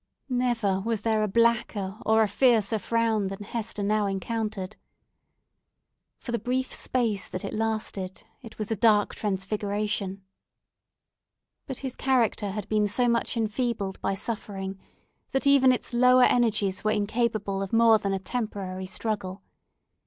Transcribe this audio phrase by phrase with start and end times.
[0.29, 4.75] Never was there a blacker or a fiercer frown than Hester now encountered.
[6.17, 10.23] For the brief space that it lasted, it was a dark transfiguration.
[11.67, 14.79] But his character had been so much enfeebled by suffering,
[15.33, 19.43] that even its lower energies were incapable of more than a temporary struggle.